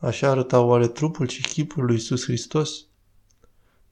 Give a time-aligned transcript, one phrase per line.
[0.00, 2.86] Așa arăta oare trupul și chipul lui Iisus Hristos?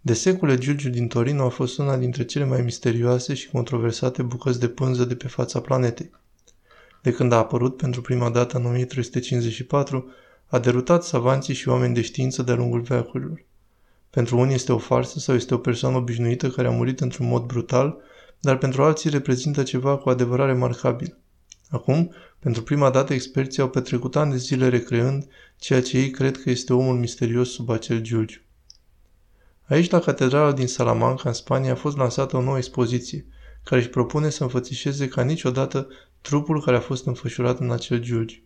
[0.00, 4.60] De secole, Giurgiu din Torino a fost una dintre cele mai misterioase și controversate bucăți
[4.60, 6.10] de pânză de pe fața planetei.
[7.02, 10.10] De când a apărut pentru prima dată în 1354,
[10.46, 13.44] a derutat savanții și oameni de știință de-a lungul veacurilor.
[14.10, 17.44] Pentru unii este o farsă sau este o persoană obișnuită care a murit într-un mod
[17.44, 17.96] brutal,
[18.40, 21.18] dar pentru alții reprezintă ceva cu adevărat remarcabil.
[21.68, 25.26] Acum, pentru prima dată, experții au petrecut ani de zile recreând
[25.58, 28.40] ceea ce ei cred că este omul misterios sub acel giulgiu.
[29.64, 33.26] Aici, la catedrala din Salamanca, în Spania, a fost lansată o nouă expoziție,
[33.64, 35.88] care își propune să înfățișeze ca niciodată
[36.20, 38.40] trupul care a fost înfășurat în acel giulgiu.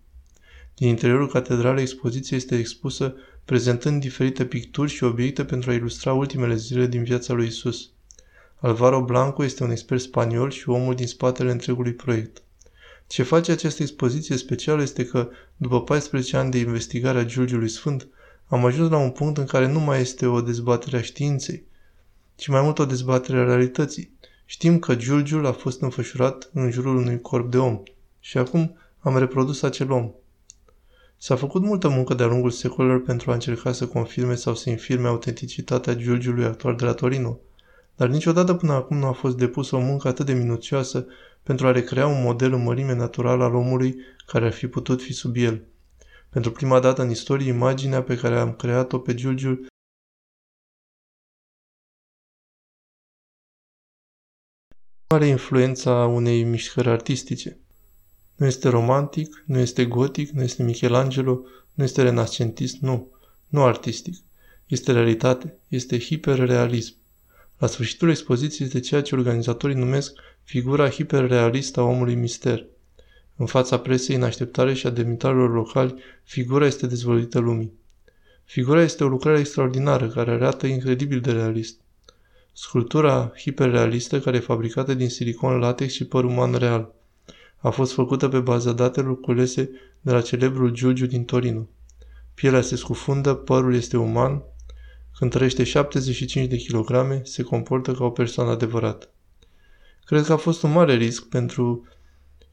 [0.74, 6.54] Din interiorul catedralei, expoziția este expusă prezentând diferite picturi și obiecte pentru a ilustra ultimele
[6.54, 7.90] zile din viața lui Isus.
[8.56, 12.42] Alvaro Blanco este un expert spaniol și omul din spatele întregului proiect.
[13.10, 18.08] Ce face această expoziție specială este că, după 14 ani de investigare a Giulgiului Sfânt,
[18.46, 21.64] am ajuns la un punct în care nu mai este o dezbatere a științei,
[22.34, 24.12] ci mai mult o dezbatere a realității.
[24.44, 27.82] Știm că Giulgiul a fost înfășurat în jurul unui corp de om
[28.20, 30.10] și acum am reprodus acel om.
[31.16, 35.08] S-a făcut multă muncă de-a lungul secolelor pentru a încerca să confirme sau să infirme
[35.08, 37.38] autenticitatea Giulgiului actual de la Torino,
[38.00, 41.06] dar niciodată până acum nu a fost depusă o muncă atât de minuțioasă
[41.42, 45.12] pentru a recrea un model în mărime naturală al omului care ar fi putut fi
[45.12, 45.66] sub el.
[46.30, 49.66] Pentru prima dată în istorie, imaginea pe care am creat-o pe Giulgiul
[55.06, 57.58] are influența unei mișcări artistice.
[58.36, 61.40] Nu este romantic, nu este gotic, nu este Michelangelo,
[61.72, 63.12] nu este renascentist, nu.
[63.46, 64.14] Nu artistic.
[64.66, 66.99] Este realitate, este hiperrealism.
[67.60, 72.66] La sfârșitul expoziției este ceea ce organizatorii numesc figura hiperrealistă a omului mister.
[73.36, 75.94] În fața presei, în așteptare și a demnitarilor locali,
[76.24, 77.72] figura este dezvăluită lumii.
[78.44, 81.80] Figura este o lucrare extraordinară care arată incredibil de realist.
[82.52, 86.94] Sculptura hiperrealistă, care e fabricată din silicon latex și păr uman real,
[87.56, 89.70] a fost făcută pe baza datelor culese
[90.00, 91.68] de la celebrul Giugiu din Torino.
[92.34, 94.42] Pielea se scufundă, părul este uman,
[95.18, 99.10] când trăiește 75 de kilograme, se comportă ca o persoană adevărată.
[100.04, 101.84] Cred că a fost un mare risc pentru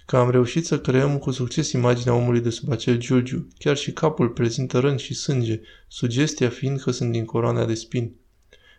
[0.06, 3.48] că am reușit să creăm cu succes imaginea omului de sub acel giulgiu.
[3.58, 8.16] Chiar și capul prezintă răni și sânge, sugestia fiind că sunt din coroana de spini.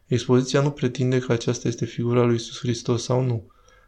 [0.07, 3.47] Expoziția nu pretinde că aceasta este figura lui Isus Hristos sau nu.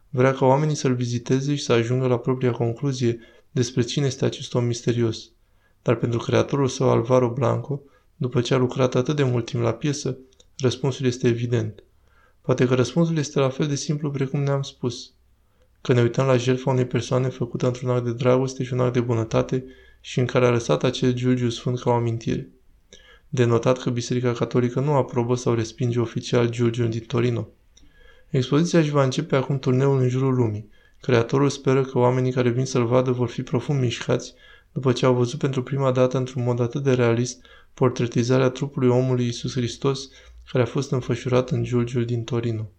[0.09, 3.19] Vrea ca oamenii să-l viziteze și să ajungă la propria concluzie
[3.51, 5.31] despre cine este acest om misterios.
[5.83, 7.83] Dar pentru creatorul său Alvaro Blanco,
[8.21, 10.17] după ce a lucrat atât de mult timp la piesă,
[10.59, 11.83] răspunsul este evident.
[12.41, 15.13] Poate că răspunsul este la fel de simplu precum ne-am spus.
[15.81, 18.93] Că ne uităm la jertfa unei persoane făcută într-un act de dragoste și un act
[18.93, 19.65] de bunătate
[20.01, 22.49] și în care a lăsat acel Giulgiu Sfânt ca o amintire.
[23.29, 27.49] De notat că Biserica Catolică nu aprobă sau respinge oficial Giulgiu din Torino.
[28.31, 30.69] Expoziția își va începe acum turneul în jurul lumii.
[31.01, 34.35] Creatorul speră că oamenii care vin să-l vadă vor fi profund mișcați
[34.73, 37.45] după ce au văzut pentru prima dată într-un mod atât de realist
[37.75, 40.09] portretizarea trupului omului Isus Hristos
[40.53, 42.71] care a fost înfășurat în Giulgiul din Torino.